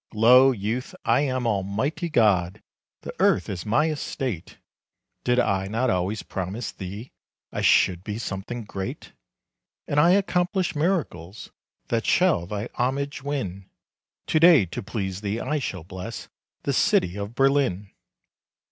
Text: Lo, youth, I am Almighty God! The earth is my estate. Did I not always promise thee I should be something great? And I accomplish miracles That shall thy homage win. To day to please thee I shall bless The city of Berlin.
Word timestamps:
Lo, 0.15 0.51
youth, 0.51 0.95
I 1.05 1.19
am 1.21 1.45
Almighty 1.45 2.09
God! 2.09 2.63
The 3.03 3.13
earth 3.19 3.47
is 3.49 3.67
my 3.67 3.87
estate. 3.91 4.57
Did 5.23 5.37
I 5.37 5.67
not 5.67 5.91
always 5.91 6.23
promise 6.23 6.71
thee 6.71 7.11
I 7.51 7.61
should 7.61 8.03
be 8.03 8.17
something 8.17 8.63
great? 8.63 9.13
And 9.87 9.99
I 9.99 10.09
accomplish 10.13 10.75
miracles 10.75 11.51
That 11.89 12.07
shall 12.07 12.47
thy 12.47 12.67
homage 12.73 13.21
win. 13.21 13.69
To 14.25 14.39
day 14.39 14.65
to 14.65 14.81
please 14.81 15.21
thee 15.21 15.39
I 15.39 15.59
shall 15.59 15.83
bless 15.83 16.29
The 16.63 16.73
city 16.73 17.15
of 17.15 17.35
Berlin. 17.35 17.91